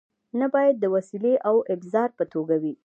نه 0.39 0.47
باید 0.53 0.75
د 0.79 0.85
وسیلې 0.95 1.33
او 1.47 1.55
ابزار 1.73 2.09
په 2.17 2.23
توګه 2.33 2.55
وي. 2.61 2.73